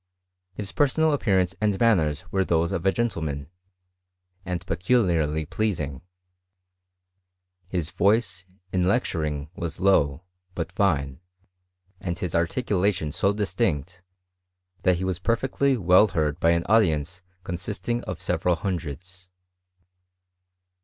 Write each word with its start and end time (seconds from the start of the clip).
His 0.55 0.71
personal 0.71 1.13
appearance 1.13 1.53
and 1.61 1.79
manners 1.79 2.23
irere 2.33 2.47
those 2.47 2.71
of 2.71 2.87
a 2.87 2.91
gentleman, 2.91 3.51
and 4.43 4.65
peculiarly 4.65 5.45
pleasing: 5.45 6.01
his 7.67 7.91
voice, 7.91 8.43
in 8.73 8.87
lecturing, 8.87 9.51
was 9.55 9.79
low, 9.79 10.23
but 10.55 10.71
fine; 10.71 11.21
and 11.99 12.17
his 12.17 12.33
ar 12.33 12.47
ticulation 12.47 13.13
so 13.13 13.31
distinct, 13.31 14.01
that 14.81 14.97
he 14.97 15.03
was 15.03 15.19
perfectly 15.19 15.77
well 15.77 16.07
heard 16.07 16.39
by 16.39 16.49
an 16.49 16.63
audience 16.67 17.21
consisting 17.43 18.03
of 18.05 18.19
several 18.19 18.55
hundreds. 18.55 19.29